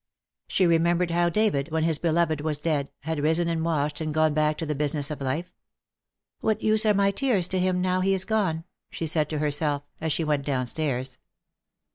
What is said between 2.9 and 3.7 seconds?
had risen and